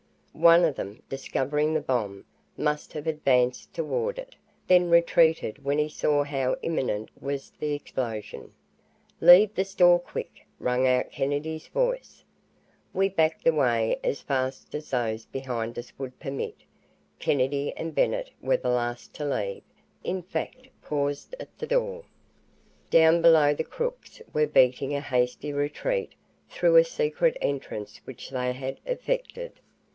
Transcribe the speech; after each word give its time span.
One 0.33 0.63
of 0.65 0.75
them, 0.75 1.03
discovering 1.09 1.75
the 1.75 1.81
bomb, 1.81 2.25
must 2.57 2.93
have 2.93 3.05
advanced 3.05 3.71
toward 3.75 4.17
it, 4.17 4.35
then 4.65 4.89
retreated 4.89 5.63
when 5.63 5.77
he 5.77 5.89
saw 5.89 6.23
how 6.23 6.55
imminent 6.63 7.11
was 7.21 7.51
the 7.59 7.73
explosion. 7.75 8.51
"Leave 9.19 9.53
the 9.53 9.65
store 9.65 9.99
quick!" 9.99 10.47
rang 10.57 10.87
out 10.87 11.11
Kennedy's 11.11 11.67
voice. 11.67 12.23
We 12.93 13.09
backed 13.09 13.45
away 13.45 13.99
as 14.03 14.21
fast 14.21 14.73
as 14.73 14.89
those 14.89 15.25
behind 15.25 15.77
us 15.77 15.91
would 15.99 16.17
permit. 16.19 16.55
Kennedy 17.19 17.71
and 17.77 17.93
Bennett 17.93 18.31
were 18.41 18.57
the 18.57 18.69
last 18.69 19.13
to 19.15 19.25
leave, 19.25 19.61
in 20.03 20.23
fact 20.23 20.69
paused 20.81 21.35
at 21.39 21.55
the 21.59 21.67
door. 21.67 22.05
Down 22.89 23.21
below 23.21 23.53
the 23.53 23.63
crooks 23.65 24.19
were 24.33 24.47
beating 24.47 24.95
a 24.95 25.01
hasty 25.01 25.53
retreat 25.53 26.13
through 26.49 26.77
a 26.77 26.83
secret 26.83 27.37
entrance 27.41 28.01
which 28.05 28.31
they 28.31 28.53
had 28.53 28.79
effected. 28.87 29.59